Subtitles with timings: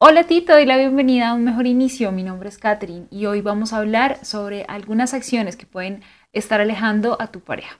[0.00, 2.10] Hola a ti, te doy la bienvenida a un mejor inicio.
[2.10, 6.60] Mi nombre es Catherine y hoy vamos a hablar sobre algunas acciones que pueden estar
[6.60, 7.78] alejando a tu pareja.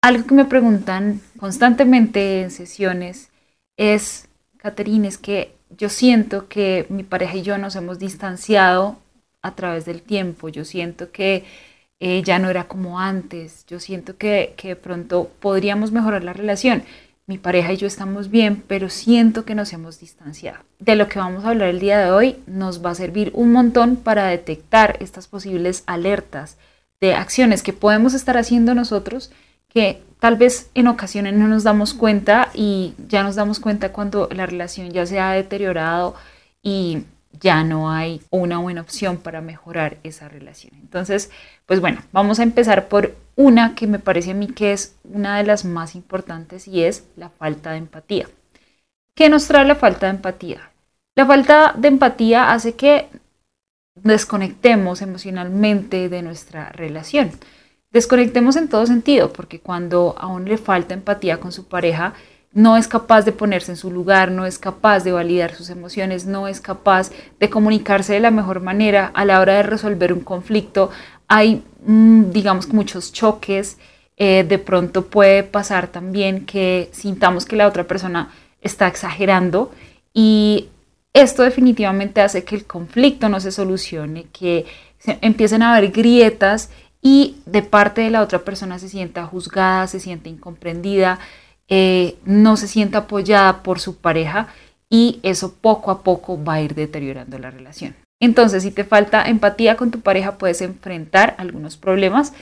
[0.00, 3.30] Algo que me preguntan constantemente en sesiones
[3.76, 8.96] es, Catherine, es que yo siento que mi pareja y yo nos hemos distanciado
[9.42, 10.48] a través del tiempo.
[10.48, 11.44] Yo siento que
[12.04, 13.64] eh, ya no era como antes.
[13.66, 16.82] Yo siento que, que de pronto podríamos mejorar la relación.
[17.28, 20.64] Mi pareja y yo estamos bien, pero siento que nos hemos distanciado.
[20.80, 23.52] De lo que vamos a hablar el día de hoy nos va a servir un
[23.52, 26.56] montón para detectar estas posibles alertas
[27.00, 29.30] de acciones que podemos estar haciendo nosotros
[29.68, 34.28] que tal vez en ocasiones no nos damos cuenta y ya nos damos cuenta cuando
[34.32, 36.16] la relación ya se ha deteriorado
[36.64, 37.04] y
[37.40, 40.74] ya no hay una buena opción para mejorar esa relación.
[40.80, 41.30] Entonces,
[41.66, 45.38] pues bueno, vamos a empezar por una que me parece a mí que es una
[45.38, 48.28] de las más importantes y es la falta de empatía.
[49.14, 50.70] ¿Qué nos trae la falta de empatía?
[51.14, 53.08] La falta de empatía hace que
[53.94, 57.30] desconectemos emocionalmente de nuestra relación.
[57.90, 62.14] Desconectemos en todo sentido, porque cuando aún le falta empatía con su pareja,
[62.54, 66.26] no es capaz de ponerse en su lugar, no es capaz de validar sus emociones,
[66.26, 70.20] no es capaz de comunicarse de la mejor manera a la hora de resolver un
[70.20, 70.90] conflicto.
[71.28, 73.78] Hay, mm, digamos, muchos choques.
[74.18, 78.30] Eh, de pronto puede pasar también que sintamos que la otra persona
[78.60, 79.72] está exagerando
[80.12, 80.68] y
[81.14, 84.66] esto definitivamente hace que el conflicto no se solucione, que
[85.22, 89.98] empiecen a haber grietas y de parte de la otra persona se sienta juzgada, se
[89.98, 91.18] siente incomprendida,
[91.68, 94.48] eh, no se sienta apoyada por su pareja
[94.90, 97.94] y eso poco a poco va a ir deteriorando la relación.
[98.20, 102.32] Entonces, si te falta empatía con tu pareja, puedes enfrentar algunos problemas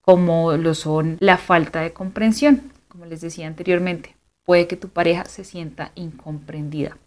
[0.00, 4.16] como lo son la falta de comprensión, como les decía anteriormente.
[4.44, 6.98] Puede que tu pareja se sienta incomprendida.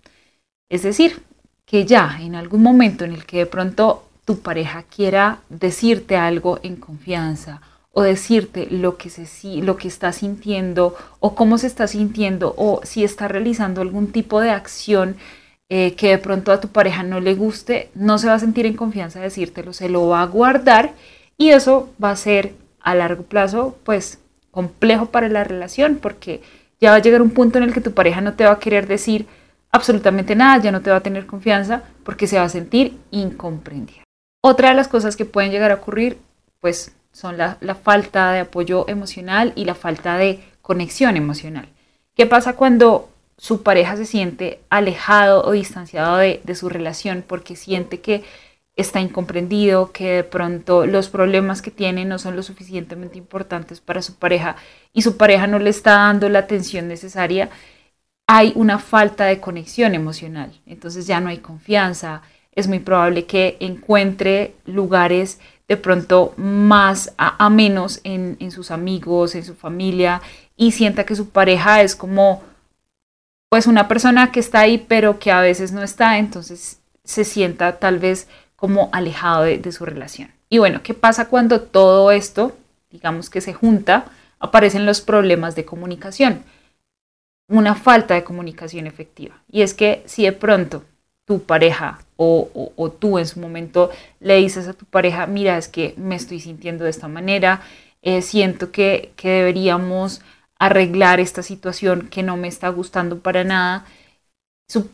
[0.70, 1.22] Es decir,
[1.66, 6.59] que ya en algún momento en el que de pronto tu pareja quiera decirte algo
[6.64, 7.62] en confianza
[7.96, 9.26] o decirte lo que, se,
[9.62, 14.42] lo que está sintiendo o cómo se está sintiendo o si está realizando algún tipo
[14.42, 15.16] de acción
[15.70, 18.66] eh, que de pronto a tu pareja no le guste, no se va a sentir
[18.66, 20.94] en confianza de decírtelo, se lo va a guardar
[21.38, 26.42] y eso va a ser a largo plazo pues complejo para la relación porque
[26.82, 28.59] ya va a llegar un punto en el que tu pareja no te va a
[28.59, 29.28] querer decir
[29.72, 34.03] absolutamente nada, ya no te va a tener confianza porque se va a sentir incomprendida.
[34.44, 36.18] Otra de las cosas que pueden llegar a ocurrir
[36.59, 41.69] pues son la, falta de apoyo emocional y la falta de conexión emocional.
[42.16, 47.56] ¿Qué pasa cuando su pareja se siente alejado o distanciado de, de, su relación porque
[47.56, 48.23] siente que
[48.75, 54.02] está incomprendido, que de pronto los problemas que tiene no son lo suficientemente importantes para
[54.02, 54.56] su pareja
[54.94, 57.50] y su pareja no le está dando la atención necesaria,
[58.28, 60.52] hay una falta de conexión emocional.
[60.66, 62.23] Entonces ya no hay confianza,
[62.56, 69.35] es muy probable que encuentre lugares de pronto más a, menos en, en, sus amigos,
[69.35, 70.22] en su familia,
[70.56, 72.44] y sienta que su pareja es como
[73.50, 77.79] pues una persona que está ahí pero que a veces no está, entonces se sienta
[77.79, 80.31] tal vez como alejado de, de su relación.
[80.50, 82.56] Y bueno, ¿qué pasa cuando todo esto,
[82.91, 84.06] digamos que se junta,
[84.40, 86.44] aparecen los problemas de comunicación?
[87.47, 89.41] Una falta de comunicación efectiva.
[89.50, 90.84] Y es que si de pronto
[91.25, 95.94] tu pareja o, tú en su momento le dices a tu pareja, mira, es que
[95.97, 97.62] me estoy sintiendo de esta manera,
[98.01, 100.22] eh, siento que, que deberíamos
[100.59, 103.85] arreglar esta situación que no me está gustando para nada.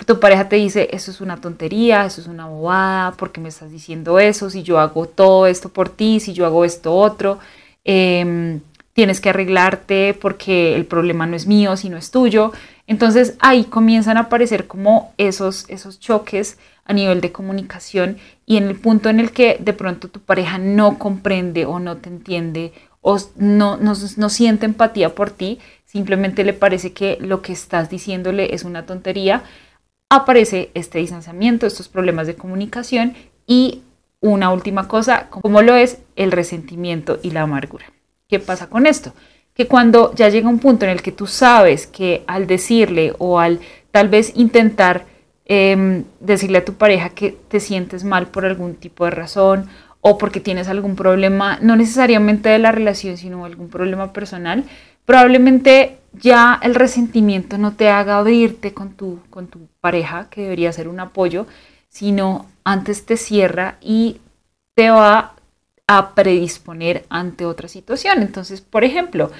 [0.05, 3.49] tu pareja te dice, eso es una tontería, eso es una bobada, ¿por qué me
[3.49, 4.49] estás diciendo eso?
[4.49, 7.39] Si yo hago todo esto por ti, si yo hago esto otro,
[7.85, 8.61] em,
[8.93, 12.51] tienes que arreglarte porque el problema no es mío, sino es tuyo.
[12.89, 18.17] Entonces ahí comienzan a aparecer como esos, esos choques a nivel de comunicación
[18.47, 21.97] y en el punto en el que de pronto tu pareja no comprende o no
[21.97, 27.43] te entiende o no, no, no siente empatía por ti, simplemente le parece que lo
[27.43, 29.43] que estás diciéndole es una tontería,
[30.09, 33.13] aparece este distanciamiento, estos problemas de comunicación
[33.45, 33.83] y
[34.19, 37.85] una última cosa, como lo es el resentimiento y la amargura.
[38.27, 39.13] ¿Qué pasa con esto?
[39.59, 43.39] Que cuando ya llega un punto en el que tú sabes que al decirle o
[43.39, 43.59] al
[43.91, 45.03] tal vez intentar
[45.51, 49.67] Em, decirle a tu pareja que te sientes mal por algún tipo de razón
[49.99, 54.63] o porque tienes algún problema, no necesariamente de la relación, sino algún problema personal,
[55.05, 60.71] probablemente ya el resentimiento no te haga abrirte con tu, con tu pareja, que debería
[60.71, 61.47] ser un apoyo,
[61.87, 64.21] sino antes te cierra y
[64.75, 65.33] te va
[65.91, 68.21] a predisponer ante otra situación.
[68.21, 69.31] Entonces, por ejemplo,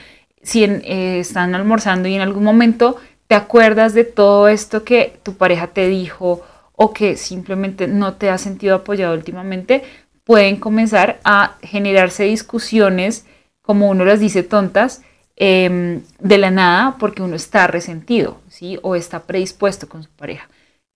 [0.41, 2.97] si eh, están almorzando y en algún momento
[3.27, 6.41] te acuerdas de todo esto que tu pareja te dijo
[6.71, 9.83] o que simplemente no te ha sentido apoyado últimamente,
[10.23, 13.27] pueden comenzar a generarse discusiones,
[13.61, 15.03] como uno las dice tontas,
[15.35, 18.79] em, de la nada porque uno está resentido, ¿sí?
[18.81, 20.49] O está predispuesto con su pareja.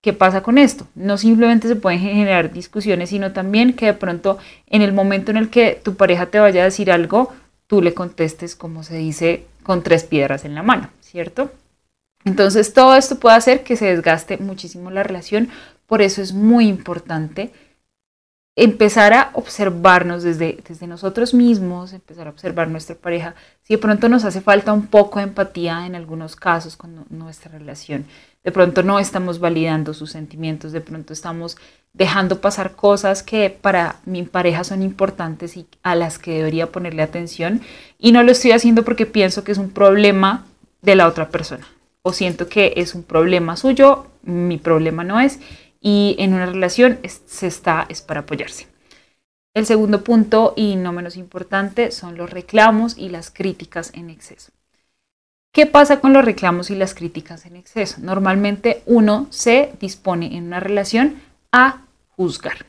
[0.04, 0.86] ¿Qué pasa con esto?
[0.94, 4.36] No simplemente se pueden generar discusiones, sino también que de pronto
[4.66, 7.32] en el momento en el que tu pareja te vaya a decir algo,
[7.66, 11.50] tú le contestes, como se dice, con tres piedras en la mano, ¿cierto?
[12.26, 15.48] Entonces todo esto puede hacer que se desgaste muchísimo la relación,
[15.86, 17.50] por eso es muy importante
[18.56, 24.26] empezar a observarnos desde, nosotros mismos, empezar a observar nuestra pareja, si de pronto nos
[24.26, 28.04] hace falta un poco de empatía en algunos casos con nuestra relación,
[28.44, 31.56] de pronto no estamos validando sus sentimientos, de pronto estamos
[31.94, 37.02] dejando pasar cosas que para mi pareja son importantes y a las que debería ponerle
[37.02, 37.62] atención
[37.98, 40.44] y no lo estoy haciendo porque pienso que es un problema
[40.82, 41.66] de la otra persona
[42.02, 45.40] o siento que es un problema suyo, mi problema no es
[45.80, 48.66] y en una relación se está es para apoyarse.
[49.54, 54.50] El segundo punto y no menos importante son los reclamos y las críticas en exceso.
[55.54, 57.98] ¿Qué pasa con los reclamos y las críticas en exceso?
[58.00, 61.22] Normalmente uno se dispone en una relación
[61.52, 61.82] a
[62.16, 62.66] juzgar.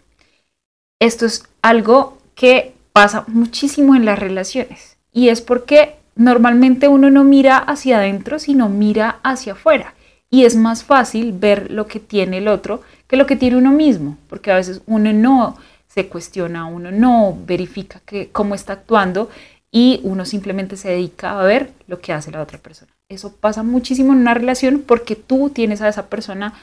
[1.00, 7.24] Esto es algo que pasa muchísimo en las relaciones y es porque normalmente uno no
[7.24, 9.96] mira hacia adentro, sino mira hacia afuera
[10.30, 13.72] y es más fácil ver lo que tiene el otro que lo que tiene uno
[13.72, 15.58] mismo, porque a veces uno no
[15.88, 19.30] se cuestiona, uno no verifica que, cómo está actuando
[19.72, 22.92] y uno simplemente se dedica a ver lo que hace la otra persona.
[23.10, 26.54] Eso pasa muchísimo en una relación porque tú tienes a esa persona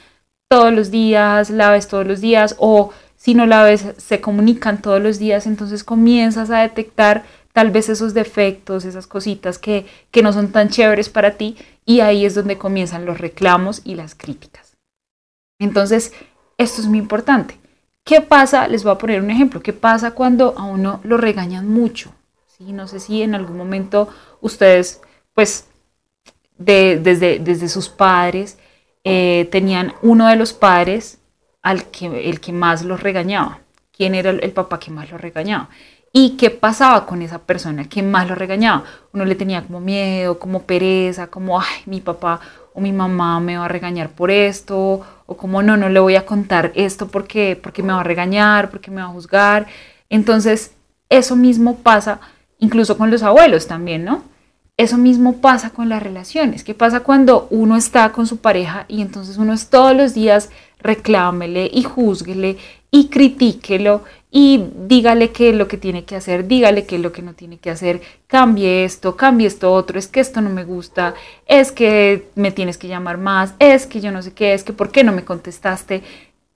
[0.48, 4.82] todos los días, la ves todos los días o si no la ves se comunican
[4.82, 10.22] todos los días, entonces comienzas a detectar tal vez esos defectos, esas cositas que, que
[10.22, 14.14] no son tan chéveres para ti y ahí es donde comienzan los reclamos y las
[14.14, 14.76] críticas.
[15.60, 16.12] Entonces,
[16.58, 17.58] esto es muy importante.
[18.04, 18.66] ¿Qué pasa?
[18.66, 19.62] Les voy a poner un ejemplo.
[19.62, 22.12] ¿Qué pasa cuando a uno lo regañan mucho?
[22.56, 22.72] ¿Sí?
[22.72, 24.08] No sé si en algún momento
[24.40, 25.00] ustedes,
[25.32, 25.68] pues,
[26.58, 28.58] desde, desde sus padres,
[29.04, 31.18] eh, tenían uno de los padres
[31.62, 33.60] al que, el que más los regañaba.
[33.90, 35.70] ¿Quién era el, el papá que más los regañaba?
[36.12, 38.84] ¿Y qué pasaba con esa persona que más lo regañaba?
[39.14, 42.40] Uno le tenía como miedo, como pereza, como, ay, mi papá
[42.74, 46.16] o mi mamá me va a regañar por esto, o como no, no le voy
[46.16, 49.66] a contar esto porque, porque me va a regañar, porque me va a juzgar.
[50.10, 50.74] Entonces,
[51.08, 52.20] eso mismo pasa
[52.62, 54.22] incluso con los abuelos también, ¿no?
[54.76, 56.64] Eso mismo pasa con las relaciones.
[56.64, 60.48] ¿Qué pasa cuando uno está con su pareja y entonces uno es todos los días
[60.78, 62.56] reclámele y juzguele
[62.90, 67.12] y critíquelo y dígale qué es lo que tiene que hacer, dígale qué es lo
[67.12, 70.64] que no tiene que hacer, cambie esto, cambie esto otro, es que esto no me
[70.64, 71.14] gusta,
[71.46, 74.72] es que me tienes que llamar más, es que yo no sé qué, es que
[74.72, 76.02] por qué no me contestaste.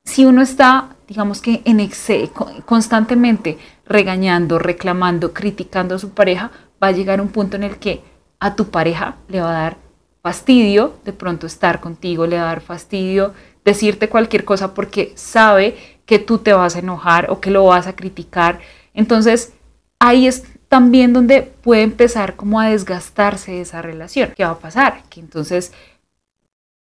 [0.06, 2.32] Si uno está, digamos que en exceso,
[2.64, 8.02] constantemente regañando, reclamando, criticando a su pareja, va a llegar un punto en el que
[8.40, 9.76] a tu pareja le va a dar
[10.22, 15.76] fastidio de pronto estar contigo, le va a dar fastidio decirte cualquier cosa porque sabe
[16.06, 18.60] que tú te vas a enojar o que lo vas a criticar.
[18.94, 19.54] Entonces,
[19.98, 24.32] ahí es también donde puede empezar como a desgastarse esa relación.
[24.36, 25.02] ¿Qué va a pasar?
[25.10, 25.72] Que entonces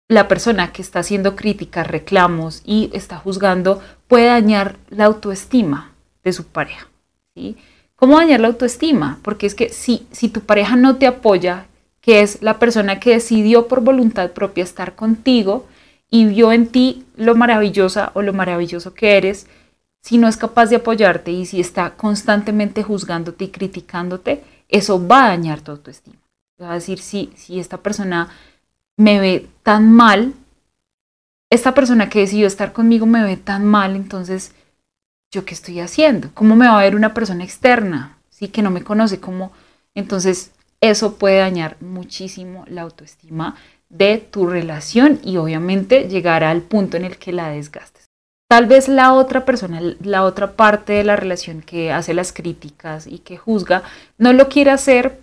[0.08, 5.92] la persona que está haciendo críticas, reclamos y está juzgando puede dañar la autoestima
[6.24, 6.88] de su pareja.
[7.94, 9.18] ¿Cómo dañar la autoestima?
[9.22, 11.66] Porque es que si, si tu pareja no te apoya,
[12.00, 15.66] que es la persona que decidió por voluntad propia estar contigo,
[16.10, 19.46] y vio en ti lo maravillosa o lo maravilloso que eres,
[20.02, 25.26] si no es capaz de apoyarte y si está constantemente juzgándote y criticándote, eso va
[25.26, 26.16] a dañar tu autoestima.
[26.60, 28.30] Va a decir, si, si esta persona
[28.98, 30.34] me ve tan mal,
[31.50, 34.52] esta persona que decidió estar conmigo me ve tan mal, entonces,
[35.30, 36.28] ¿yo qué estoy haciendo?
[36.34, 38.18] ¿Cómo me va a ver una persona externa?
[38.28, 39.52] Sí, que no me conoce, ¿cómo?
[39.94, 40.50] Entonces,
[40.80, 43.56] eso puede dañar muchísimo la autoestima
[43.88, 48.06] de tu relación y obviamente llegar al punto en el que la desgastes.
[48.48, 53.06] Tal vez la otra persona, la otra parte de la relación que hace las críticas
[53.06, 53.82] y que juzga,
[54.18, 55.20] no lo quiere hacer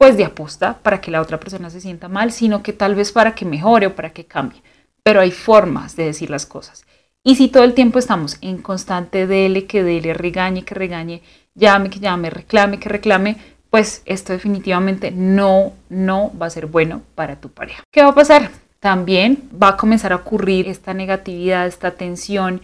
[0.00, 3.12] pues de aposta para que la otra persona se sienta mal, sino que tal vez
[3.12, 4.62] para que mejore o para que cambie.
[5.02, 6.86] Pero hay formas de decir las cosas.
[7.22, 11.20] Y si todo el tiempo estamos en constante dele, que dele, regañe, que regañe,
[11.54, 13.36] llame, que llame, reclame, que reclame,
[13.68, 17.82] pues esto definitivamente no, no va a ser bueno para tu pareja.
[17.92, 18.50] ¿Qué va a pasar?
[18.78, 22.62] También va a comenzar a ocurrir esta negatividad, esta tensión.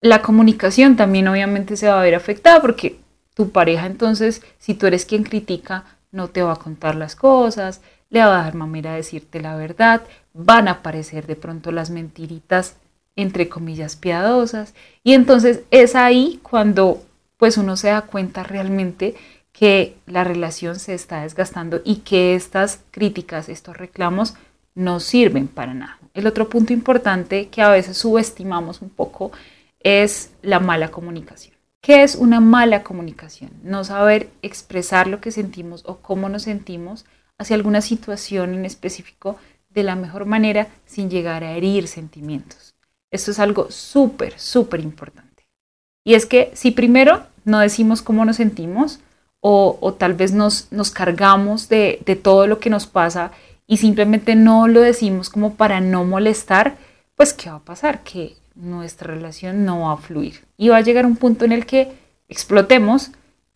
[0.00, 3.00] La comunicación también obviamente se va a ver afectada porque
[3.34, 7.80] tu pareja entonces, si tú eres quien critica, no te va a contar las cosas,
[8.10, 10.02] le va a dar mamera a decirte la verdad,
[10.34, 12.76] van a aparecer de pronto las mentiritas
[13.16, 17.02] entre comillas piadosas y entonces es ahí cuando
[17.36, 19.14] pues uno se da cuenta realmente
[19.52, 24.34] que la relación se está desgastando y que estas críticas, estos reclamos
[24.74, 25.98] no sirven para nada.
[26.14, 29.32] El otro punto importante que a veces subestimamos un poco
[29.80, 31.51] es la mala comunicación.
[31.82, 33.50] ¿Qué es una mala comunicación?
[33.64, 37.04] No saber expresar lo que sentimos o cómo nos sentimos
[37.38, 39.36] hacia alguna situación en específico
[39.68, 42.76] de la mejor manera sin llegar a herir sentimientos.
[43.10, 45.48] Esto es algo súper, súper importante.
[46.04, 49.00] Y es que si primero no decimos cómo nos sentimos
[49.40, 53.32] o, tal vez nos, nos cargamos de, de todo lo que nos pasa
[53.66, 56.76] y simplemente no lo decimos como para no molestar,
[57.16, 58.04] pues ¿qué va a pasar?
[58.04, 61.66] Que nuestra relación no va a fluir y va a llegar un punto en el
[61.66, 61.92] que
[62.28, 63.10] explotemos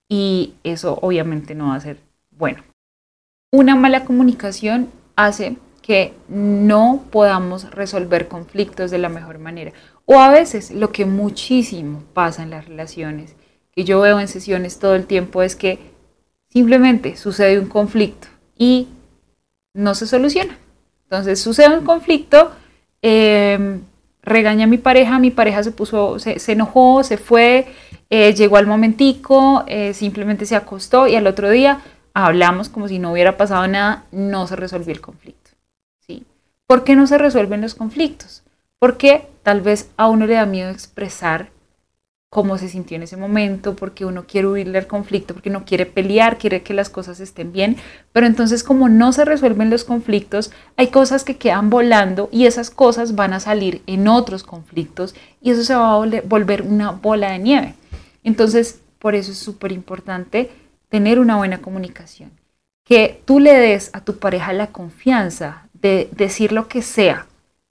[0.08, 1.98] y eso obviamente no va a ser
[2.30, 2.62] bueno.
[3.50, 9.72] Una mala comunicación hace que no podamos resolver conflictos de la mejor manera.
[10.04, 13.36] O a veces lo que muchísimo pasa en las relaciones,
[13.72, 15.78] que yo veo en sesiones todo el tiempo, es que
[16.48, 18.26] simplemente sucede un conflicto
[18.58, 18.88] y
[19.74, 20.58] no se soluciona.
[21.04, 22.50] Entonces sucede un conflicto,
[23.00, 23.78] eh,
[24.26, 27.68] regaña a mi pareja, mi pareja se puso, se, enojó, se fue,
[28.10, 31.80] eh, llegó al momentico, eh, simplemente se acostó y al otro día
[32.12, 35.52] hablamos como si no hubiera pasado nada, no se resolvió el conflicto.
[36.06, 36.24] ¿sí?
[36.66, 38.42] ¿Por qué no se resuelven los conflictos?
[38.78, 41.48] Porque tal vez a uno le da miedo expresar
[42.28, 45.86] cómo se sintió en ese momento, porque uno quiere huirle al conflicto, porque no quiere
[45.86, 47.76] pelear, quiere que las cosas estén bien,
[48.12, 52.70] pero entonces como no se resuelven los conflictos, hay cosas que quedan volando y esas
[52.70, 57.30] cosas van a salir en otros conflictos y eso se va a volver una bola
[57.30, 57.74] de nieve.
[58.24, 60.50] Entonces, por eso es súper importante
[60.88, 62.32] tener una buena comunicación,
[62.84, 67.26] que tú le des a tu pareja la confianza de decir lo que sea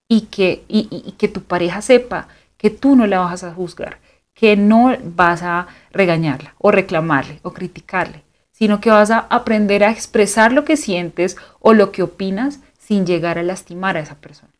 [0.08, 4.05] y que, y que tu pareja sepa que tú no la vas a juzgar
[4.36, 9.90] que no vas a regañarla o reclamarle o criticarle, sino que vas a aprender a
[9.90, 14.52] expresar lo que sientes o lo que opinas sin llegar a lastimar a esa persona.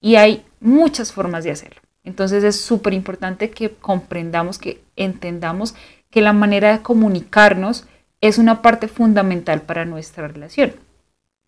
[0.00, 1.80] Y hay muchas formas de hacerlo.
[2.04, 5.74] Entonces es súper importante que comprendamos, que entendamos
[6.10, 7.86] que la manera de comunicarnos
[8.20, 10.74] es una parte fundamental para nuestra relación.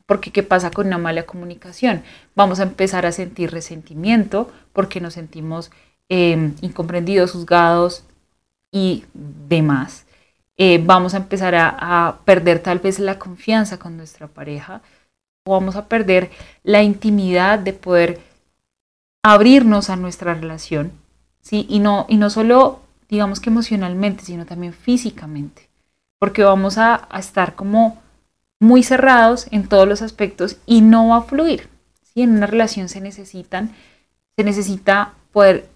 [0.06, 2.02] Porque ¿qué pasa con una mala comunicación?
[2.34, 5.70] Vamos a empezar a sentir resentimiento porque nos sentimos
[6.08, 8.04] Em, incomprendidos, juzgados
[8.70, 10.06] y demás.
[10.56, 14.82] Eh, vamos a empezar a, perder tal vez la confianza con nuestra pareja
[15.44, 16.30] o vamos a perder
[16.62, 18.20] la intimidad de poder
[19.22, 20.92] abrirnos a nuestra relación,
[21.40, 21.66] ¿sí?
[21.68, 25.68] Y no, y no solo, digamos que emocionalmente, sino también físicamente,
[26.20, 28.00] porque vamos a, a estar como
[28.60, 31.68] muy cerrados en todos los aspectos y no va a fluir.
[32.02, 32.22] ¿sí?
[32.22, 33.74] En una relación se necesitan,
[34.36, 35.68] se necesita poder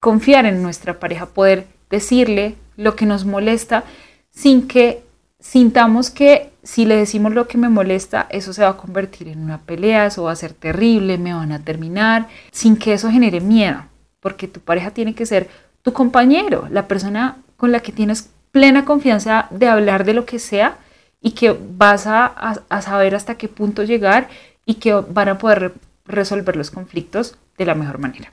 [0.00, 3.84] confiar en nuestra pareja, poder decirle lo que nos molesta
[4.30, 5.02] sin que
[5.40, 9.40] sintamos que si le decimos lo que me molesta, eso se va a convertir en
[9.40, 13.40] una pelea, eso va a ser terrible, me van a terminar, sin que eso genere
[13.40, 13.84] miedo,
[14.20, 15.48] porque tu pareja tiene que ser
[15.82, 20.38] tu compañero, la persona con la que tienes plena confianza de hablar de lo que
[20.38, 20.76] sea
[21.20, 24.28] y que vas a, a saber hasta qué punto llegar
[24.64, 25.74] y que van a poder
[26.04, 28.32] resolver los conflictos de la mejor manera.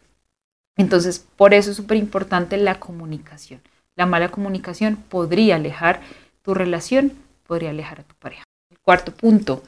[0.77, 3.61] Entonces, por eso es súper importante la comunicación.
[3.95, 6.01] La mala comunicación podría alejar
[6.41, 7.13] tu relación,
[7.47, 8.43] podría alejar a tu pareja.
[8.69, 9.63] El cuarto punto,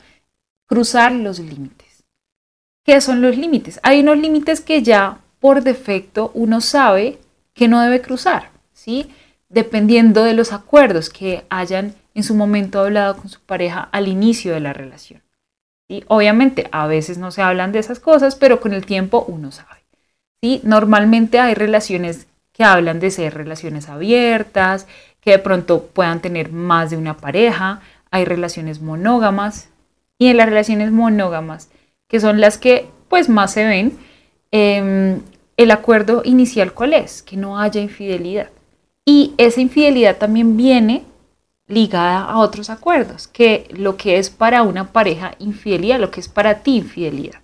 [0.66, 2.04] cruzar los límites.
[2.84, 3.80] ¿Qué son los límites?
[3.84, 7.20] Hay unos límites que ya por defecto uno sabe
[7.54, 9.10] que no debe cruzar, ¿sí?
[9.50, 14.54] Dependiendo de los acuerdos que hayan en su momento hablado con su pareja al inicio
[14.54, 15.22] de la relación.
[15.88, 16.04] ¿sí?
[16.08, 19.87] Obviamente, a veces no se hablan de esas cosas, pero con el tiempo uno sabe.
[20.42, 20.62] ¿Sí?
[20.64, 24.88] Normalmente hay relaciones que hablan de ser relaciones abiertas,
[25.22, 29.70] que de pronto puedan tener más de una pareja, hay relaciones monógamas
[30.18, 31.70] y en las relaciones monógamas,
[32.08, 33.98] que son las que pues más se ven,
[34.52, 35.22] em,
[35.58, 38.50] el acuerdo inicial cuál es, que no haya infidelidad.
[39.06, 41.04] Y esa infidelidad también viene
[41.68, 46.28] ligada a otros acuerdos, que lo que es para una pareja infidelidad, lo que es
[46.30, 47.42] para ti infidelidad.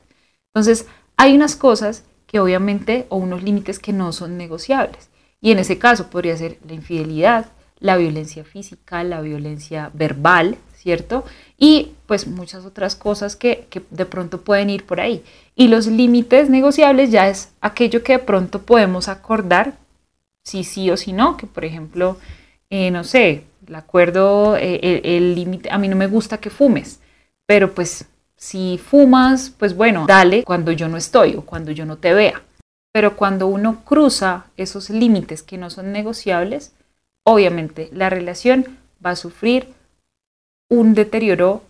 [0.48, 5.12] Entonces, hay unas cosas que obviamente, o unos límites que no son negociables.
[5.40, 7.46] Y en ese caso podría ser la infidelidad,
[7.80, 11.26] la violencia física, la violencia verbal, ¿cierto?
[11.60, 15.24] Y pues muchas otras cosas que, de pronto pueden ir por ahí.
[15.56, 19.78] Y los límites negociables ya es aquello que de pronto podemos acordar,
[20.44, 22.18] si sí o si no, que por ejemplo,
[22.72, 27.00] eh, no sé, el acuerdo, eh, el límite, a mí no me gusta que fumes,
[27.46, 28.08] pero pues
[28.44, 32.42] si fumas, pues bueno, dale cuando yo no estoy o cuando yo no te vea.
[32.92, 36.74] Pero cuando uno cruza esos límites que no son negociables,
[37.24, 39.70] obviamente la relación va a sufrir
[40.68, 41.64] un deterioro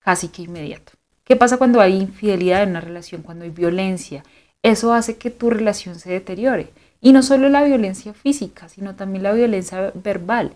[0.00, 0.90] casi que inmediato.
[1.22, 4.24] ¿Qué pasa cuando hay infidelidad en una relación, cuando hay violencia?
[4.64, 6.70] Eso hace que tu relación se deteriore.
[7.00, 10.50] Y no solo la violencia física, sino también la violencia verbal.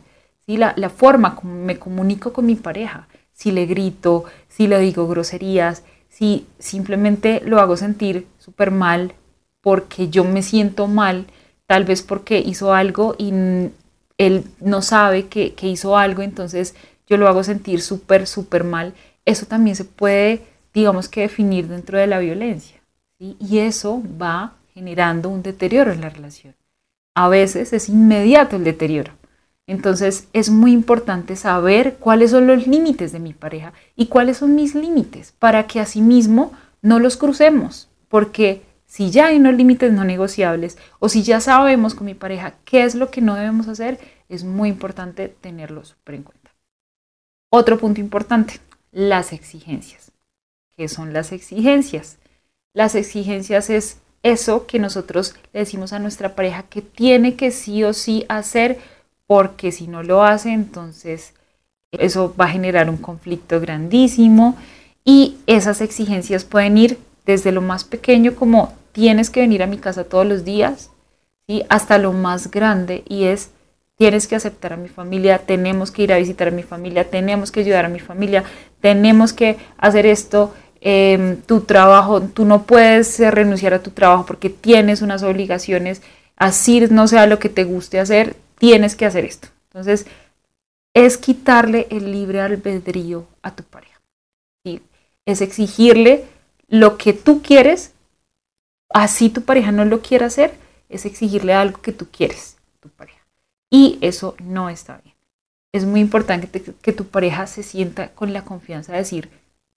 [0.45, 0.57] ¿sí?
[0.57, 5.09] La, la forma como me comunico con mi pareja, si le grito, si le digo
[5.09, 9.15] groserías, si simplemente lo hago sentir súper mal
[9.61, 11.27] porque yo me siento mal,
[11.67, 13.33] tal vez porque hizo algo y
[14.19, 16.75] él no sabe que, hizo algo, entonces
[17.09, 18.95] yo lo hago sentir súper, súper mal.
[19.25, 20.43] Eso también se puede,
[20.75, 22.81] digamos que, definir dentro de la violencia.
[23.19, 26.55] Y eso va generando un deterioro en la relación.
[27.15, 29.13] A veces es inmediato el deterioro.
[29.67, 34.55] Entonces es muy importante saber cuáles son los límites de mi pareja y cuáles son
[34.55, 40.05] mis límites para que asimismo no los crucemos, porque si ya hay unos límites no
[40.05, 43.99] negociables o si ya sabemos con mi pareja qué es lo que no debemos hacer,
[44.29, 46.51] es muy importante tenerlo súper en cuenta.
[47.49, 50.13] Otro punto importante, las exigencias.
[50.77, 52.19] ¿Qué son las exigencias?
[52.75, 57.85] Las exigencias es eso que nosotros le decimos a nuestra pareja que tiene que sí
[57.85, 58.79] o sí hacer,
[59.27, 61.35] porque si no lo hace, entonces
[61.93, 64.57] eso va a generar un conflicto grandísimo
[65.05, 69.79] y esas exigencias pueden ir desde lo más pequeño como tienes que venir a mi
[69.79, 70.91] casa todos los días,
[71.69, 73.51] hasta lo más grande y es
[73.97, 77.53] tienes que aceptar a mi familia, tenemos que ir a visitar a mi familia, tenemos
[77.53, 78.43] que ayudar a mi familia,
[78.81, 84.51] tenemos que hacer esto, em, tu trabajo, tú no puedes renunciar a tu trabajo porque
[84.51, 86.03] tienes unas obligaciones,
[86.37, 89.49] así no sea lo que te guste hacer, tienes que hacer esto.
[89.71, 90.07] Entonces,
[90.95, 94.01] es quitarle el libre albedrío a tu pareja.
[94.65, 94.81] ¿sí?
[95.27, 96.27] Es exigirle
[96.69, 97.93] lo que tú quieres
[98.93, 100.55] así tu pareja no lo quiere hacer,
[100.89, 103.21] es exigirle algo que tú quieres a tu pareja.
[103.71, 105.15] Y eso no está bien.
[105.73, 109.31] Es muy importante que, tu pareja se sienta con la confianza de decir,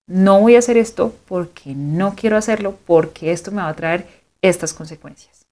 [0.08, 4.06] no voy a hacer esto porque no quiero hacerlo, porque esto me va a traer
[4.42, 5.46] estas consecuencias.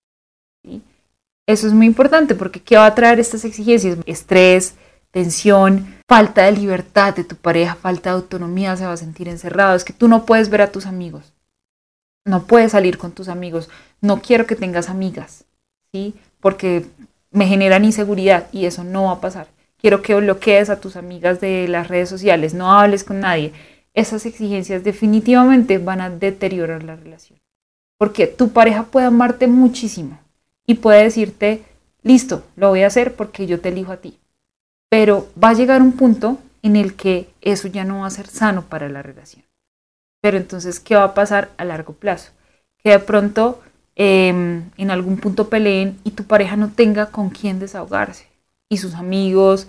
[1.46, 3.98] Eso es muy importante porque ¿qué va a traer estas exigencias?
[4.06, 4.76] Estrés,
[5.12, 9.76] tensión, falta de libertad de tu pareja, falta de autonomía, se va a sentir encerrado,
[9.76, 11.34] es que tú no puedes ver a tus amigos,
[12.26, 15.44] no puedes salir con tus amigos, no quiero que tengas amigas,
[15.92, 16.16] ¿sí?
[16.40, 16.86] Porque
[17.30, 19.48] me generan inseguridad y eso no va a pasar.
[19.78, 23.52] Quiero que bloquees a tus amigas de las redes sociales, no hables con nadie.
[23.94, 27.38] Esas exigencias definitivamente van a deteriorar la relación.
[27.98, 30.23] Porque tu pareja puede amarte muchísimo
[30.66, 31.64] y puede decirte,
[32.04, 34.18] listo, lo voy a hacer porque yo te elijo a ti.
[34.90, 38.28] Pero va a llegar un punto en el que eso ya no va a ser
[38.28, 39.44] sano para la relación.
[40.22, 42.32] Pero entonces, ¿qué va a pasar a largo plazo?
[42.82, 43.62] Que de pronto
[43.96, 48.28] em, en algún punto peleen y tu pareja no tenga con quién desahogarse.
[48.70, 49.68] Y sus amigos,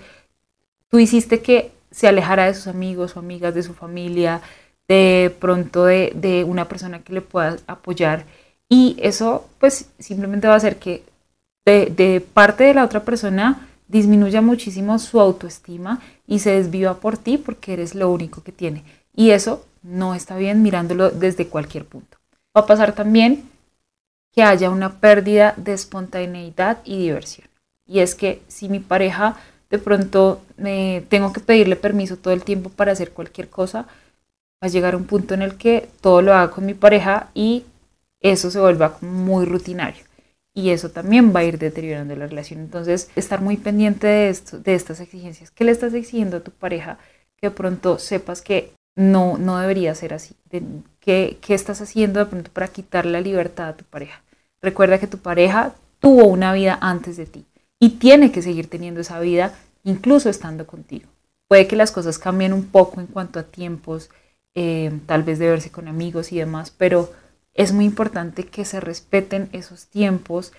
[0.89, 4.41] tú hiciste que se alejara de sus amigos o amigas, de su familia,
[4.87, 8.25] de pronto de, de una persona que le pueda apoyar.
[8.69, 11.05] Y eso pues simplemente va a hacer que
[11.65, 17.39] de, parte de la otra persona disminuya muchísimo su autoestima y se desviva por ti
[17.39, 18.85] porque eres lo único que tiene.
[19.15, 22.19] Y eso no está bien mirándolo desde cualquier punto.
[22.57, 23.49] Va a pasar también
[24.33, 27.49] que haya una pérdida de espontaneidad y diversión.
[27.87, 29.37] Y es que si mi pareja
[29.71, 34.67] de pronto me tengo que pedirle permiso todo el tiempo para hacer cualquier cosa, va
[34.67, 37.65] a llegar un punto en el que todo lo haga con mi pareja y
[38.25, 40.03] eso se vuelva muy rutinario.
[40.55, 42.61] Y eso también va a ir deteriorando la relación.
[42.61, 45.51] Entonces, estar muy pendiente de, esto, de estas exigencias.
[45.51, 46.99] ¿Qué le estás exigiendo a tu pareja?
[47.37, 50.37] Que de pronto sepas que no, no debería ser así.
[51.01, 54.23] ¿Qué, ¿Qué estás haciendo de pronto para quitar la libertad a tu pareja?
[54.63, 57.45] Recuerda que tu pareja tuvo una vida antes de ti
[57.81, 61.09] y tiene que seguir teniendo esa vida incluso estando contigo.
[61.49, 64.11] Puede que las cosas cambien un poco en cuanto a tiempos,
[64.55, 67.13] eh, tal vez de verse con amigos y demás, pero
[67.55, 70.53] es muy importante que se respeten esos tiempos,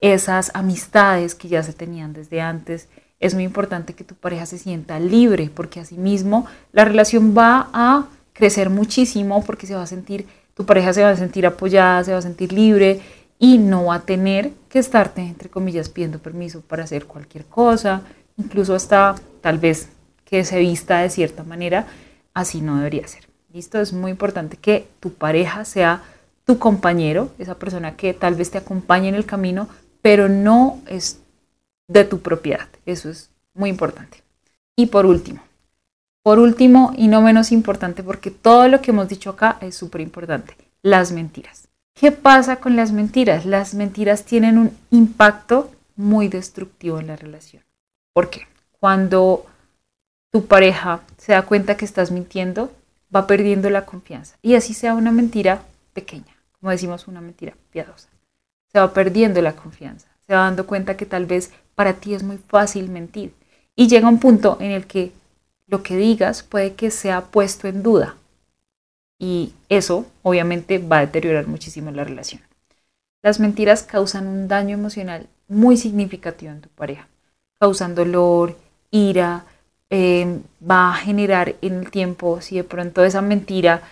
[0.00, 2.88] esas amistades que ya se tenían desde antes,
[3.20, 8.06] es muy importante que tu pareja se sienta libre, porque asimismo la relación va a
[8.32, 12.12] crecer muchísimo porque se va a sentir, tu pareja se va a sentir apoyada, se
[12.12, 13.00] va a sentir libre
[13.38, 18.02] y no va a tener que estarte, entre comillas, pidiendo permiso para hacer cualquier cosa,
[18.36, 19.88] incluso hasta tal vez
[20.24, 21.86] que se vista de cierta manera,
[22.34, 23.28] así no debería ser.
[23.52, 23.80] ¿Listo?
[23.80, 26.02] Es muy importante que tu pareja sea
[26.44, 29.68] tu compañero, esa persona que tal vez te acompañe en el camino,
[30.00, 31.20] pero no es
[31.88, 32.68] de tu propiedad.
[32.86, 34.22] Eso es muy importante.
[34.76, 35.42] Y por último,
[36.22, 40.00] por último y no menos importante, porque todo lo que hemos dicho acá es súper
[40.00, 41.68] importante, las mentiras.
[41.94, 43.44] ¿Qué pasa con las mentiras?
[43.44, 47.62] Las mentiras tienen un impacto muy destructivo en la relación.
[48.12, 48.46] ¿Por qué?
[48.80, 49.46] Cuando
[50.30, 52.72] tu pareja se da cuenta que estás mintiendo,
[53.14, 54.36] va perdiendo la confianza.
[54.42, 58.08] Y así sea una mentira pequeña, como decimos, una mentira piadosa.
[58.72, 62.22] Se va perdiendo la confianza, se va dando cuenta que tal vez para ti es
[62.22, 63.32] muy fácil mentir.
[63.76, 65.12] Y llega un punto en el que
[65.66, 68.16] lo que digas puede que sea puesto en duda.
[69.18, 72.42] Y eso obviamente va a deteriorar muchísimo la relación.
[73.22, 77.06] Las mentiras causan un daño emocional muy significativo en tu pareja.
[77.58, 78.56] Causan dolor,
[78.90, 79.44] ira,
[79.94, 83.82] Em, va a generar en el tiempo, si de pronto esa mentira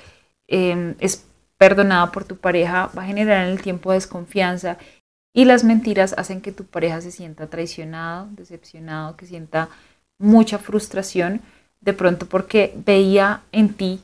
[0.48, 1.26] em, es
[1.60, 4.78] perdonada por tu pareja, va a generar en el tiempo desconfianza
[5.34, 9.68] y las mentiras hacen que tu pareja se sienta traicionado, decepcionado, que sienta
[10.18, 11.42] mucha frustración,
[11.82, 14.00] de pronto porque veía en ti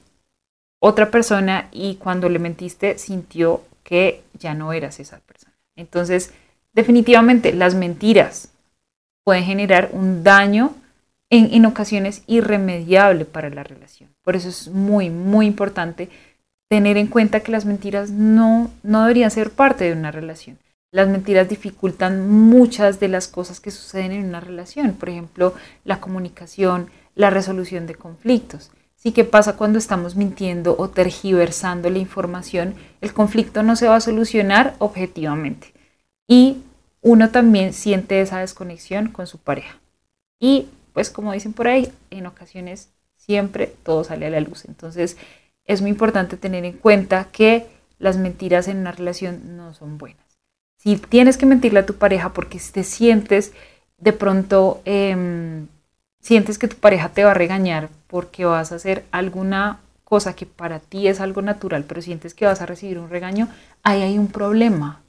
[0.81, 5.55] otra persona y cuando le mentiste sintió que ya no eras esa persona.
[5.77, 6.35] Entonces,
[6.75, 8.51] definitivamente las mentiras
[9.25, 10.75] pueden generar un daño
[11.31, 14.11] en, ocasiones irremediable para la relación.
[14.23, 16.11] Por eso es muy, muy importante
[16.69, 20.59] tener en cuenta que las mentiras no, no deberían ser parte de una relación.
[20.91, 26.01] Las mentiras dificultan muchas de las cosas que suceden en una relación, por ejemplo, la
[26.01, 28.71] comunicación, la resolución de conflictos.
[28.95, 32.75] Sí, ¿qué pasa cuando estamos mintiendo o tergiversando la información?
[33.01, 35.73] El conflicto no se va a solucionar objetivamente.
[36.27, 36.63] Y
[37.03, 39.79] uno también siente esa desconexión con su pareja.
[40.41, 44.65] Y pues como dicen por ahí, en ocasiones siempre todo sale a la luz.
[44.65, 45.17] Entonces
[45.67, 47.67] es muy importante tener en cuenta que
[47.99, 50.25] las mentiras en una relación no son buenas.
[50.79, 53.53] Si tienes que mentirle a tu pareja porque te sientes
[53.99, 55.67] de pronto, em,
[56.21, 60.47] sientes que tu pareja te va a regañar porque vas a hacer alguna cosa que
[60.47, 63.49] para ti es algo natural, pero sientes que vas a recibir un regaño,
[63.83, 65.01] ahí hay un problema.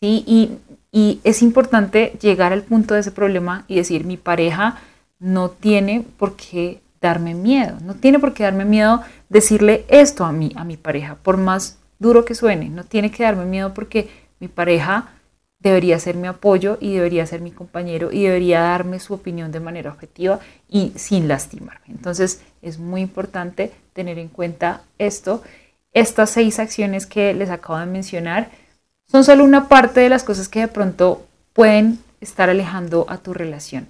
[0.00, 0.24] ¿sí?
[0.26, 0.52] Y,
[0.90, 4.80] y es importante llegar al punto de ese problema y decir, mi pareja
[5.18, 10.32] no tiene por qué darme miedo, no tiene por qué darme miedo decirle esto a
[10.32, 14.08] mí, a mi pareja, por más duro que suene, no tiene que darme miedo porque
[14.40, 15.10] mi pareja
[15.60, 19.60] debería ser mi apoyo y debería ser mi compañero y debería darme su opinión de
[19.60, 21.86] manera objetiva y sin lastimarme.
[21.88, 25.42] Entonces es muy importante tener en cuenta esto.
[25.92, 28.50] Estas seis acciones que les acabo de mencionar
[29.10, 33.34] son solo una parte de las cosas que de pronto pueden estar alejando a tu
[33.34, 33.88] relación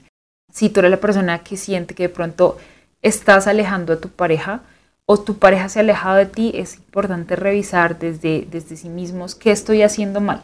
[0.52, 2.58] si tú eres la persona que siente que de pronto
[3.02, 4.62] estás alejando a tu pareja
[5.10, 9.34] o tu pareja se ha alejado de ti, es importante revisar desde, desde sí mismos
[9.34, 10.42] qué estoy haciendo mal.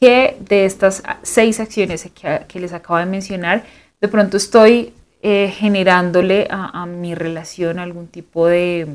[0.00, 2.08] ¿Qué de estas seis acciones
[2.48, 3.64] que, les acabo de mencionar,
[4.00, 8.88] de pronto estoy eh, generándole a, mi relación algún tipo de,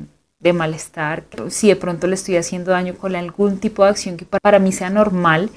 [0.54, 1.26] malestar?
[1.50, 4.72] Si de pronto le estoy haciendo daño con algún tipo de acción que para mí
[4.72, 5.50] sea normal.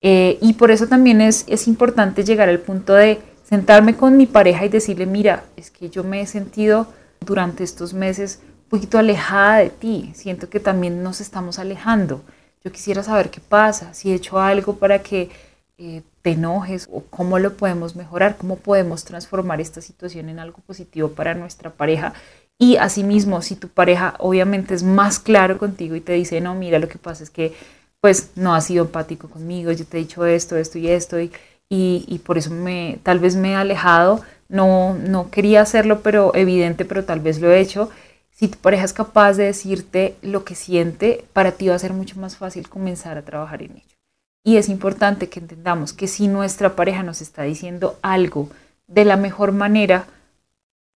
[0.00, 3.18] Eh, y por eso también es, es importante llegar al punto de
[3.48, 6.86] sentarme con mi pareja y decirle, mira, es que yo me he sentido
[7.24, 12.20] durante estos meses un poquito alejada de ti, siento que también nos estamos alejando.
[12.62, 15.30] Yo quisiera saber qué pasa, si he hecho algo para que
[15.78, 20.58] eh, te enojes o cómo lo podemos mejorar, cómo podemos transformar esta situación en algo
[20.66, 22.12] positivo para nuestra pareja.
[22.58, 26.78] Y asimismo, si tu pareja obviamente es más claro contigo y te dice, no, mira,
[26.78, 27.54] lo que pasa es que
[28.00, 31.32] pues no has sido empático conmigo, yo te he dicho esto, esto y esto, y
[31.70, 36.84] y, por eso me, tal vez me he alejado, no, no quería hacerlo, pero evidente,
[36.84, 37.90] pero tal vez lo he hecho.
[38.30, 41.92] Si tu pareja es capaz de decirte lo que siente, para ti va a ser
[41.92, 43.96] mucho más fácil comenzar a trabajar en ello.
[44.44, 48.48] Y es importante que entendamos que si nuestra pareja nos está diciendo algo
[48.86, 50.06] de la mejor manera,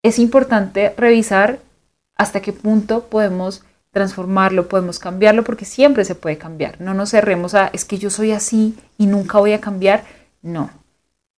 [0.03, 1.59] es importante revisar
[2.15, 6.79] hasta qué punto podemos transformarlo, podemos cambiarlo, porque siempre se puede cambiar.
[6.79, 10.05] No nos cerremos a, es que yo soy así y nunca voy a cambiar
[10.41, 10.69] no.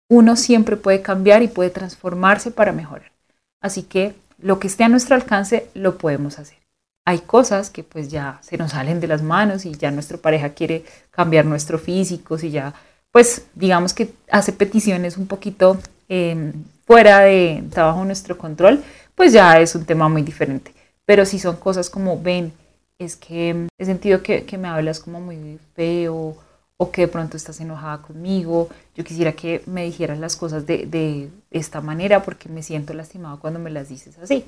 [0.08, 3.12] Uno siempre puede cambiar y puede transformarse para mejorar.
[3.60, 6.58] Así que lo que esté a nuestro alcance lo podemos hacer.
[7.04, 10.50] Hay cosas que pues ya se nos salen de las manos y ya nuestra pareja
[10.50, 12.74] quiere cambiar nuestro físico, si ya
[13.10, 16.52] pues digamos que hace peticiones un poquito em,
[16.86, 18.82] fuera de trabajo nuestro control,
[19.14, 20.72] pues ya es un tema muy diferente.
[21.04, 22.52] Pero si son cosas como ven,
[22.98, 26.36] es que he sentido que, que me hablas como muy feo
[26.82, 31.30] o que de pronto estás enojada conmigo, yo quisiera que me dijeras las cosas de,
[31.52, 34.44] esta manera porque me siento lastimado cuando me las dices así.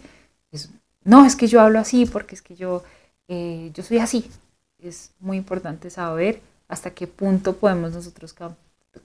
[1.05, 2.83] no, es que yo hablo así porque es que yo,
[3.29, 4.29] eh, yo soy así.
[4.81, 8.35] Es muy importante saber hasta qué punto podemos nosotros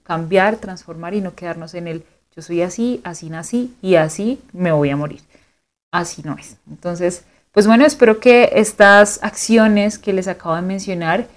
[0.02, 2.04] cambiar, transformar y no quedarnos en el
[2.36, 5.22] yo soy así, así nací y así me voy a morir.
[5.92, 6.58] Así no es.
[6.68, 11.28] Entonces, pues bueno, espero que estas acciones que les acabo de mencionar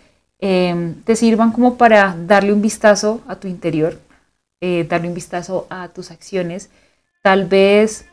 [0.42, 4.00] em, te sirvan como para darle un vistazo a tu interior,
[4.60, 6.68] eh, darle un vistazo a tus acciones.
[7.22, 8.06] Tal vez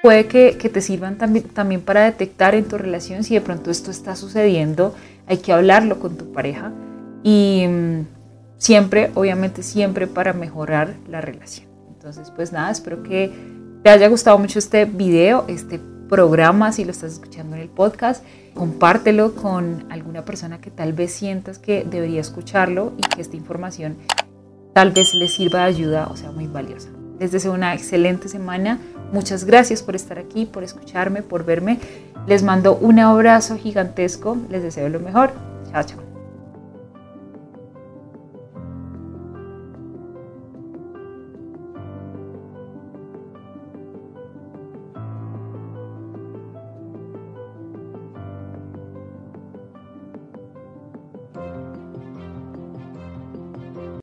[0.00, 4.14] puede que, te sirvan también, para detectar en tu relación si de pronto esto está
[4.14, 4.94] sucediendo.
[5.26, 6.72] Hay que hablarlo con tu pareja
[7.24, 8.06] y mm,
[8.56, 11.68] siempre, obviamente siempre para mejorar la relación.
[11.88, 13.32] Entonces, pues nada, espero que
[13.82, 18.24] te haya gustado mucho este video, este programa, si lo estás escuchando en el podcast,
[18.52, 23.96] compártelo con alguna persona que tal vez sientas que debería escucharlo y que esta información
[24.74, 26.88] tal vez le sirva de ayuda o sea muy valiosa.
[27.20, 28.78] Les deseo una excelente semana.
[29.12, 31.78] Muchas gracias por estar aquí, por escucharme, por verme.
[32.26, 34.36] Les mando un abrazo gigantesco.
[34.48, 35.30] Les deseo lo mejor.
[35.70, 36.09] Chao, chao.